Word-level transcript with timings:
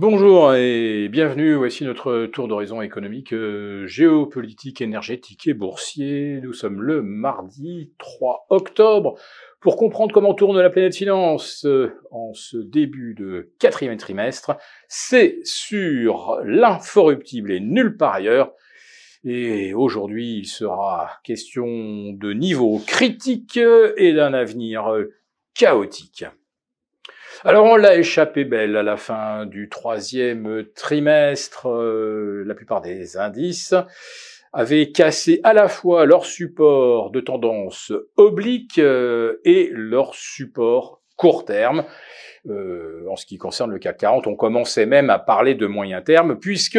Bonjour 0.00 0.54
et 0.54 1.10
bienvenue. 1.10 1.56
Voici 1.56 1.84
notre 1.84 2.24
tour 2.24 2.48
d'horizon 2.48 2.80
économique, 2.80 3.34
euh, 3.34 3.86
géopolitique, 3.86 4.80
énergétique 4.80 5.46
et 5.46 5.52
boursier. 5.52 6.40
Nous 6.42 6.54
sommes 6.54 6.80
le 6.80 7.02
mardi 7.02 7.92
3 7.98 8.46
octobre. 8.48 9.18
Pour 9.60 9.76
comprendre 9.76 10.14
comment 10.14 10.32
tourne 10.32 10.58
la 10.58 10.70
planète 10.70 10.96
finance 10.96 11.66
euh, 11.66 11.92
en 12.12 12.32
ce 12.32 12.56
début 12.56 13.12
de 13.12 13.52
quatrième 13.58 13.98
trimestre, 13.98 14.56
c'est 14.88 15.40
sur 15.44 16.40
l'inforruptible 16.46 17.52
et 17.52 17.60
nulle 17.60 17.98
part 17.98 18.14
ailleurs. 18.14 18.54
Et 19.22 19.74
aujourd'hui, 19.74 20.38
il 20.38 20.46
sera 20.46 21.10
question 21.24 21.66
de 22.14 22.32
niveau 22.32 22.80
critique 22.86 23.60
et 23.98 24.14
d'un 24.14 24.32
avenir 24.32 24.94
chaotique. 25.52 26.24
Alors 27.42 27.64
on 27.64 27.76
l'a 27.76 27.96
échappé 27.96 28.44
belle 28.44 28.76
à 28.76 28.82
la 28.82 28.98
fin 28.98 29.46
du 29.46 29.70
troisième 29.70 30.66
trimestre. 30.74 31.70
Euh, 31.70 32.44
la 32.44 32.54
plupart 32.54 32.82
des 32.82 33.16
indices 33.16 33.74
avaient 34.52 34.90
cassé 34.90 35.40
à 35.42 35.54
la 35.54 35.68
fois 35.68 36.04
leur 36.04 36.26
support 36.26 37.10
de 37.10 37.20
tendance 37.20 37.94
oblique 38.18 38.78
euh, 38.78 39.40
et 39.46 39.70
leur 39.72 40.14
support 40.14 41.00
court 41.16 41.46
terme. 41.46 41.84
Euh, 42.50 43.06
en 43.10 43.16
ce 43.16 43.24
qui 43.24 43.38
concerne 43.38 43.70
le 43.70 43.78
CAC 43.78 43.96
40, 43.96 44.26
on 44.26 44.36
commençait 44.36 44.84
même 44.84 45.08
à 45.08 45.18
parler 45.18 45.54
de 45.54 45.66
moyen 45.66 46.02
terme 46.02 46.38
puisque 46.38 46.78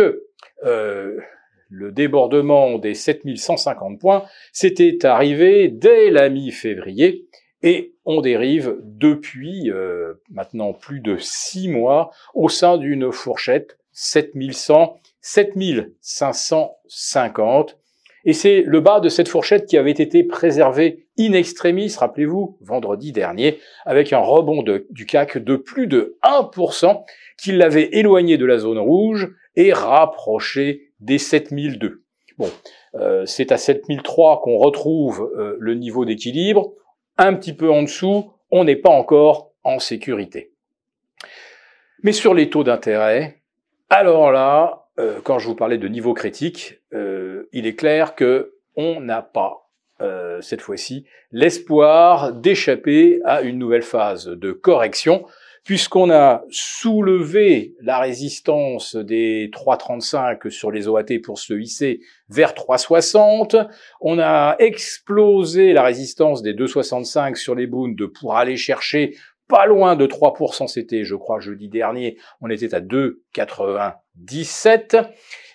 le 0.64 1.92
débordement 1.92 2.78
des 2.78 2.94
7150 2.94 4.00
points 4.00 4.26
s'était 4.54 5.08
arrivé 5.08 5.70
dès 5.70 6.12
la 6.12 6.30
mi-février 6.30 7.26
et 7.64 7.94
on 8.06 8.22
dérive 8.22 8.78
depuis 8.84 9.70
euh, 9.70 10.14
maintenant 10.30 10.74
plus 10.74 11.00
de 11.00 11.18
six 11.20 11.68
mois 11.68 12.12
au 12.34 12.50
sein 12.50 12.78
d'une 12.78 13.12
fourchette 13.12 13.78
7100, 13.94 14.98
7550. 15.22 17.78
Et 18.24 18.34
c'est 18.34 18.62
le 18.62 18.82
bas 18.82 19.00
de 19.00 19.10
cette 19.10 19.28
fourchette 19.28 19.66
qui 19.66 19.78
avait 19.78 19.90
été 19.92 20.24
préservé 20.24 21.08
in 21.18 21.34
extremis, 21.34 21.92
rappelez-vous, 21.98 22.58
vendredi 22.62 23.12
dernier, 23.12 23.58
avec 23.86 24.14
un 24.14 24.20
rebond 24.20 24.64
du 24.64 25.06
CAC 25.06 25.40
de 25.40 25.56
plus 25.56 25.88
de 25.88 26.18
1%, 26.24 27.04
qui 27.42 27.52
l'avait 27.52 27.90
éloigné 27.94 28.38
de 28.38 28.46
la 28.46 28.60
zone 28.60 28.78
rouge 28.78 29.30
et 29.56 29.74
rapproché 29.74 30.92
des 31.00 31.18
7002. 31.18 32.04
Bon, 32.38 32.50
euh, 32.96 33.26
c'est 33.26 33.52
à 33.52 33.58
7003 33.58 34.42
qu'on 34.42 34.58
retrouve 34.58 35.32
euh, 35.38 35.56
le 35.60 35.76
niveau 35.76 36.06
d'équilibre 36.06 36.74
un 37.18 37.34
petit 37.34 37.54
peu 37.54 37.70
en 37.70 37.84
dessous, 37.84 38.32
on 38.52 38.64
n'est 38.64 38.76
pas 38.76 38.90
encore 38.90 39.52
en 39.64 39.80
sécurité. 39.80 40.52
Mais 42.04 42.12
sur 42.12 42.34
les 42.34 42.50
taux 42.50 42.64
d'intérêt, 42.64 43.42
alors 43.90 44.32
là, 44.32 44.88
euh, 45.00 45.20
quand 45.24 45.40
je 45.40 45.48
vous 45.48 45.56
parlais 45.56 45.78
de 45.78 45.88
niveau 45.88 46.14
critique, 46.14 46.80
euh, 46.94 47.50
il 47.54 47.68
est 47.68 47.76
clair 47.76 48.16
que 48.16 48.56
on 48.76 49.00
n'a 49.02 49.22
pas 49.22 49.70
euh, 50.02 50.42
cette 50.42 50.62
fois-ci 50.62 51.06
l'espoir 51.32 52.34
d'échapper 52.34 53.20
à 53.24 53.42
une 53.42 53.60
nouvelle 53.60 53.84
phase 53.84 54.28
de 54.28 54.52
correction 54.52 55.26
puisqu'on 55.64 56.10
a 56.10 56.44
soulevé 56.50 57.76
la 57.82 58.00
résistance 58.00 58.96
des 58.96 59.50
3,35 59.54 60.50
sur 60.50 60.72
les 60.72 60.88
OAT 60.88 61.20
pour 61.24 61.38
se 61.38 61.54
hisser 61.54 62.02
vers 62.30 62.54
3,60, 62.54 63.68
on 64.00 64.20
a 64.20 64.56
explosé 64.60 65.74
la 65.74 65.84
résistance 65.84 66.42
des 66.42 66.54
2,65 66.54 67.36
sur 67.36 67.56
les 67.56 67.68
Bunds 67.68 68.08
pour 68.20 68.36
aller 68.36 68.58
chercher 68.58 69.16
pas 69.52 69.66
loin 69.66 69.98
de 69.98 70.08
3%, 70.08 70.68
c'était, 70.68 71.04
je 71.04 71.16
crois, 71.16 71.42
jeudi 71.42 71.68
dernier, 71.68 72.18
on 72.40 72.50
était 72.50 72.74
à 72.74 72.80
2,97. 72.80 75.10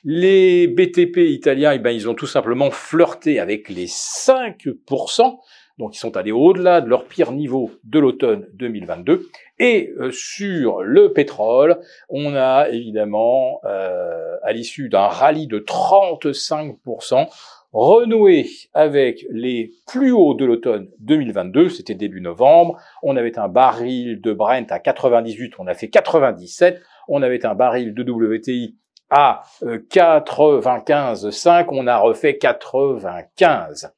Les 0.04 0.68
BTP 0.68 1.16
italiens, 1.16 1.72
eh 1.72 1.78
ben, 1.78 1.92
ils 1.92 2.06
ont 2.06 2.14
tout 2.14 2.26
simplement 2.26 2.70
flirté 2.70 3.40
avec 3.40 3.70
les 3.70 3.86
5%. 3.86 5.38
Donc 5.78 5.94
ils 5.94 5.98
sont 5.98 6.16
allés 6.16 6.32
au-delà 6.32 6.80
de 6.80 6.88
leur 6.88 7.04
pire 7.04 7.32
niveau 7.32 7.70
de 7.84 7.98
l'automne 7.98 8.46
2022. 8.54 9.28
Et 9.58 9.92
euh, 9.98 10.10
sur 10.10 10.82
le 10.82 11.12
pétrole, 11.12 11.80
on 12.08 12.34
a 12.34 12.68
évidemment, 12.70 13.60
euh, 13.64 14.36
à 14.42 14.52
l'issue 14.52 14.88
d'un 14.88 15.06
rallye 15.06 15.46
de 15.46 15.58
35%, 15.58 17.28
renoué 17.72 18.46
avec 18.72 19.26
les 19.30 19.72
plus 19.86 20.12
hauts 20.12 20.34
de 20.34 20.46
l'automne 20.46 20.88
2022, 21.00 21.68
c'était 21.68 21.94
début 21.94 22.22
novembre, 22.22 22.78
on 23.02 23.16
avait 23.16 23.38
un 23.38 23.48
baril 23.48 24.20
de 24.22 24.32
Brent 24.32 24.70
à 24.70 24.78
98, 24.78 25.54
on 25.58 25.66
a 25.66 25.74
fait 25.74 25.88
97, 25.88 26.80
on 27.08 27.20
avait 27.20 27.44
un 27.44 27.54
baril 27.54 27.92
de 27.92 28.02
WTI 28.02 28.76
à 29.10 29.42
95,5, 29.62 31.60
euh, 31.60 31.64
on 31.70 31.86
a 31.86 31.98
refait 31.98 32.38
95. 32.38 33.92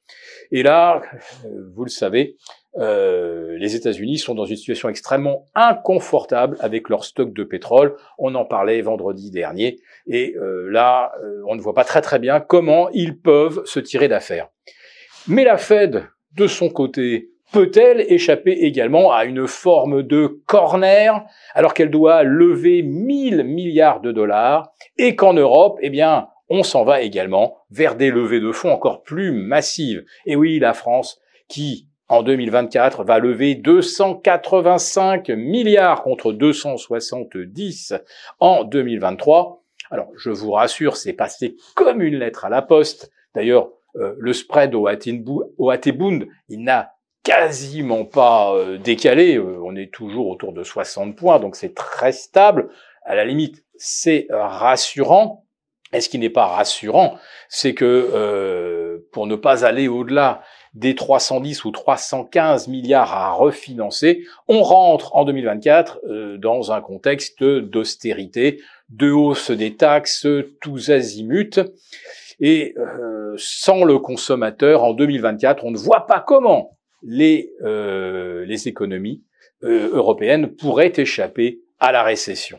Et 0.50 0.62
là, 0.62 1.02
euh, 1.44 1.70
vous 1.74 1.84
le 1.84 1.90
savez, 1.90 2.36
euh, 2.76 3.56
les 3.58 3.74
États-Unis 3.74 4.18
sont 4.18 4.34
dans 4.34 4.44
une 4.44 4.56
situation 4.56 4.88
extrêmement 4.88 5.46
inconfortable 5.54 6.56
avec 6.60 6.88
leur 6.88 7.04
stock 7.04 7.32
de 7.32 7.44
pétrole. 7.44 7.96
On 8.18 8.34
en 8.34 8.44
parlait 8.44 8.80
vendredi 8.82 9.30
dernier. 9.30 9.78
Et 10.06 10.34
là, 10.38 11.12
on 11.46 11.56
ne 11.56 11.60
voit 11.60 11.74
pas 11.74 11.84
très 11.84 12.02
très 12.02 12.18
bien 12.18 12.40
comment 12.40 12.88
ils 12.90 13.18
peuvent 13.18 13.64
se 13.64 13.80
tirer 13.80 14.08
d'affaire. 14.08 14.48
Mais 15.26 15.44
la 15.44 15.56
Fed, 15.56 16.06
de 16.34 16.46
son 16.46 16.68
côté, 16.68 17.30
peut-elle 17.52 18.04
échapper 18.12 18.52
également 18.52 19.12
à 19.12 19.24
une 19.24 19.46
forme 19.46 20.02
de 20.02 20.40
corner 20.46 21.24
alors 21.54 21.74
qu'elle 21.74 21.90
doit 21.90 22.22
lever 22.22 22.82
1000 22.82 23.44
milliards 23.44 24.00
de 24.00 24.12
dollars 24.12 24.72
et 24.96 25.16
qu'en 25.16 25.34
Europe, 25.34 25.78
eh 25.82 25.90
bien, 25.90 26.28
on 26.50 26.62
s'en 26.62 26.84
va 26.84 27.02
également 27.02 27.58
vers 27.70 27.94
des 27.94 28.10
levées 28.10 28.40
de 28.40 28.52
fonds 28.52 28.72
encore 28.72 29.02
plus 29.02 29.32
massives. 29.32 30.04
Et 30.26 30.36
oui, 30.36 30.58
la 30.58 30.72
France, 30.72 31.20
qui 31.48 31.88
en 32.08 32.22
2024 32.22 33.04
va 33.04 33.18
lever 33.18 33.54
285 33.54 35.28
milliards 35.30 36.02
contre 36.02 36.32
270 36.32 37.94
en 38.40 38.64
2023. 38.64 39.62
Alors, 39.90 40.08
je 40.16 40.30
vous 40.30 40.52
rassure, 40.52 40.96
c'est 40.96 41.12
passé 41.12 41.56
comme 41.74 42.02
une 42.02 42.18
lettre 42.18 42.44
à 42.44 42.48
la 42.48 42.62
poste. 42.62 43.10
D'ailleurs, 43.34 43.70
euh, 43.96 44.14
le 44.18 44.32
spread 44.32 44.74
au 44.74 44.86
AT-Bund, 44.86 46.28
il 46.48 46.62
n'a 46.62 46.92
quasiment 47.28 48.06
pas 48.06 48.54
euh, 48.54 48.78
décalé. 48.78 49.36
Euh, 49.36 49.60
on 49.62 49.76
est 49.76 49.92
toujours 49.92 50.28
autour 50.28 50.52
de 50.52 50.62
60 50.62 51.14
points, 51.14 51.38
donc 51.38 51.56
c'est 51.56 51.74
très 51.74 52.12
stable. 52.12 52.70
À 53.04 53.14
la 53.14 53.26
limite, 53.26 53.64
c'est 53.76 54.26
rassurant. 54.30 55.44
Et 55.92 56.00
ce 56.00 56.08
qui 56.08 56.18
n'est 56.18 56.30
pas 56.30 56.46
rassurant, 56.46 57.16
c'est 57.48 57.72
que 57.72 57.84
euh, 57.84 58.98
pour 59.12 59.26
ne 59.26 59.36
pas 59.36 59.64
aller 59.64 59.88
au-delà 59.88 60.42
des 60.74 60.94
310 60.94 61.64
ou 61.64 61.70
315 61.70 62.68
milliards 62.68 63.12
à 63.12 63.32
refinancer, 63.32 64.26
on 64.48 64.62
rentre 64.62 65.16
en 65.16 65.24
2024 65.24 66.00
euh, 66.04 66.36
dans 66.36 66.72
un 66.72 66.82
contexte 66.82 67.42
d'austérité, 67.42 68.60
de 68.90 69.10
hausse 69.10 69.50
des 69.50 69.76
taxes, 69.76 70.26
tous 70.60 70.90
azimuts. 70.90 71.60
Et 72.40 72.74
euh, 72.76 73.34
sans 73.38 73.84
le 73.84 73.98
consommateur, 73.98 74.84
en 74.84 74.92
2024, 74.92 75.64
on 75.64 75.70
ne 75.70 75.78
voit 75.78 76.06
pas 76.06 76.20
comment 76.20 76.77
les, 77.02 77.52
les 77.62 78.68
économies 78.68 79.22
européennes 79.62 80.54
pourraient 80.56 80.92
échapper 80.96 81.60
à 81.80 81.92
la 81.92 82.02
récession. 82.02 82.58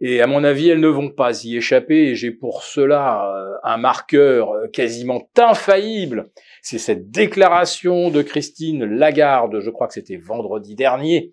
Et 0.00 0.20
à 0.20 0.26
mon 0.26 0.44
avis, 0.44 0.68
elles 0.68 0.80
ne 0.80 0.88
vont 0.88 1.10
pas 1.10 1.44
y 1.44 1.56
échapper. 1.56 2.14
J'ai 2.14 2.30
pour 2.30 2.62
cela 2.62 3.34
euh, 3.34 3.54
un 3.62 3.78
marqueur 3.78 4.52
euh, 4.52 4.68
quasiment 4.68 5.28
infaillible. 5.38 6.30
C'est 6.62 6.78
cette 6.78 7.10
déclaration 7.10 8.10
de 8.10 8.22
Christine 8.22 8.84
Lagarde, 8.84 9.60
je 9.60 9.70
crois 9.70 9.86
que 9.86 9.94
c'était 9.94 10.16
vendredi 10.16 10.74
dernier, 10.74 11.32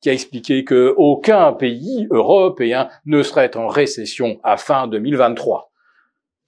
qui 0.00 0.10
a 0.10 0.12
expliqué 0.12 0.64
que 0.64 0.94
aucun 0.96 1.52
pays 1.52 2.06
européen 2.10 2.88
ne 3.06 3.22
serait 3.22 3.56
en 3.56 3.66
récession 3.66 4.38
à 4.44 4.56
fin 4.56 4.86
2023. 4.86 5.72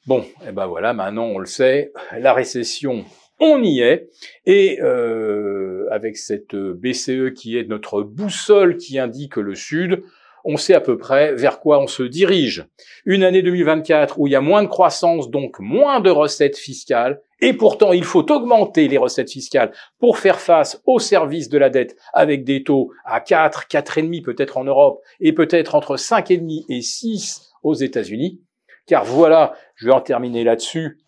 Bon, 0.06 0.20
et 0.20 0.48
eh 0.50 0.52
ben 0.52 0.66
voilà, 0.66 0.92
maintenant 0.92 1.24
on 1.24 1.38
le 1.38 1.46
sait, 1.46 1.92
la 2.16 2.32
récession, 2.32 3.04
on 3.40 3.62
y 3.62 3.80
est, 3.80 4.08
et 4.46 4.80
euh, 4.80 5.86
avec 5.90 6.16
cette 6.16 6.54
BCE 6.54 7.34
qui 7.34 7.58
est 7.58 7.68
notre 7.68 8.02
boussole 8.02 8.76
qui 8.76 8.98
indique 8.98 9.36
le 9.36 9.54
Sud, 9.54 10.02
on 10.48 10.56
sait 10.56 10.74
à 10.74 10.80
peu 10.80 10.96
près 10.96 11.34
vers 11.34 11.58
quoi 11.58 11.80
on 11.80 11.88
se 11.88 12.04
dirige. 12.04 12.66
Une 13.04 13.24
année 13.24 13.42
2024 13.42 14.20
où 14.20 14.28
il 14.28 14.30
y 14.30 14.36
a 14.36 14.40
moins 14.40 14.62
de 14.62 14.68
croissance, 14.68 15.28
donc 15.28 15.58
moins 15.58 16.00
de 16.00 16.08
recettes 16.08 16.56
fiscales, 16.56 17.20
et 17.40 17.52
pourtant 17.52 17.92
il 17.92 18.04
faut 18.04 18.30
augmenter 18.30 18.86
les 18.86 18.96
recettes 18.96 19.30
fiscales 19.30 19.72
pour 19.98 20.18
faire 20.18 20.40
face 20.40 20.80
au 20.86 21.00
service 21.00 21.48
de 21.48 21.58
la 21.58 21.68
dette 21.68 21.96
avec 22.14 22.44
des 22.44 22.62
taux 22.62 22.92
à 23.04 23.20
4, 23.20 23.66
4,5 23.68 24.22
peut-être 24.22 24.56
en 24.56 24.64
Europe, 24.64 25.02
et 25.20 25.32
peut-être 25.32 25.74
entre 25.74 25.96
5,5 25.96 26.64
et 26.68 26.80
6 26.80 27.50
aux 27.64 27.74
États-Unis. 27.74 28.40
Car 28.86 29.04
voilà, 29.04 29.54
je 29.74 29.86
vais 29.86 29.92
en 29.92 30.00
terminer 30.00 30.44
là-dessus, 30.44 31.00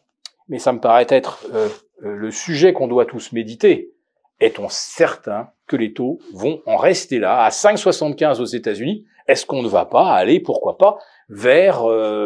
mais 0.49 0.59
ça 0.59 0.73
me 0.73 0.81
paraît 0.81 1.07
être 1.09 1.47
euh, 1.53 1.69
euh, 2.05 2.15
le 2.15 2.31
sujet 2.31 2.73
qu'on 2.73 2.89
doit 2.89 3.07
tous 3.07 3.33
méditer. 3.33 3.93
Est-on 4.41 4.69
certain 4.69 5.51
que 5.67 5.77
les 5.77 5.93
taux 5.93 6.19
vont 6.33 6.63
en 6.67 6.77
rester 6.77 7.19
là, 7.19 7.43
à 7.43 7.51
5,75 7.51 8.41
aux 8.41 8.45
États-Unis? 8.45 9.05
Est-ce 9.27 9.45
qu'on 9.45 9.63
ne 9.63 9.69
va 9.69 9.85
pas 9.85 10.13
aller, 10.13 10.41
pourquoi 10.41 10.79
pas, 10.79 10.99
vers 11.29 11.83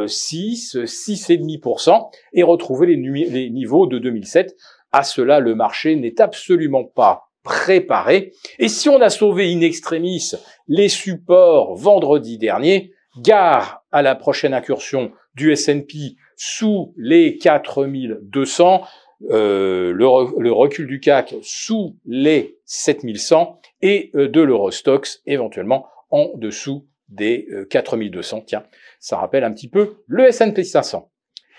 6, 0.06 0.76
6,5% 0.76 2.10
et 2.34 2.42
retrouver 2.44 2.86
les, 2.86 2.96
les 2.96 3.50
niveaux 3.50 3.86
de 3.86 3.98
2007 3.98 4.54
À 4.92 5.02
cela, 5.02 5.40
le 5.40 5.56
marché 5.56 5.96
n'est 5.96 6.20
absolument 6.20 6.84
pas 6.84 7.32
préparé. 7.42 8.32
Et 8.58 8.69
si 8.69 8.88
on 8.88 9.00
a 9.00 9.10
sauvé 9.10 9.52
in 9.52 9.60
extremis 9.60 10.32
les 10.69 10.88
supports 10.88 11.74
vendredi 11.76 12.38
dernier, 12.38 12.92
gare 13.20 13.84
à 13.90 14.02
la 14.02 14.14
prochaine 14.14 14.54
incursion 14.54 15.12
du 15.34 15.52
S&P 15.52 16.16
sous 16.37 16.94
les 16.96 17.37
4200, 17.38 18.82
euh, 19.31 19.93
le, 19.93 20.52
recul 20.52 20.87
du 20.87 20.99
CAC 20.99 21.37
sous 21.43 21.96
les 22.05 22.58
7100 22.64 23.61
et 23.81 24.11
euh, 24.14 24.29
de 24.29 24.40
l'Eurostox 24.40 25.23
éventuellement 25.26 25.87
en 26.11 26.31
dessous 26.34 26.87
des 27.08 27.46
4200. 27.70 28.38
Euh, 28.38 28.40
Tiens, 28.46 28.64
ça 28.99 29.19
rappelle 29.19 29.44
un 29.44 29.52
petit 29.52 29.69
peu 29.69 29.96
le 30.06 30.25
S&P 30.25 30.64
500. 30.64 31.08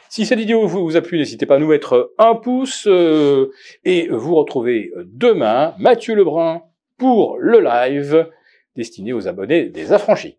Si 0.10 0.26
cette 0.26 0.40
vidéo 0.40 0.68
vous 0.68 0.96
a 0.98 1.02
plu, 1.02 1.18
n'hésitez 1.18 1.46
pas 1.46 1.56
à 1.56 1.60
nous 1.60 1.68
mettre 1.68 2.14
un 2.18 2.36
pouce 2.36 2.88
et 3.84 4.08
vous 4.10 4.36
retrouvez 4.36 4.92
demain 5.06 5.74
Mathieu 5.80 6.14
Lebrun 6.14 6.62
pour 6.98 7.38
le 7.40 7.62
live 7.62 8.30
destiné 8.76 9.14
aux 9.14 9.28
abonnés 9.28 9.70
des 9.70 9.92
affranchis. 9.92 10.38